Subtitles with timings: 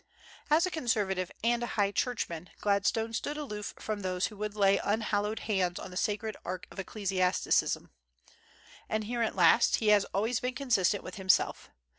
[0.49, 4.79] As a Conservative and a High Churchman, Gladstone stood aloof from those who would lay
[4.79, 7.91] unhallowed hands on the sacred ark of ecclesiasticism.
[8.89, 11.69] And here, at least, he has always been consistent with himself.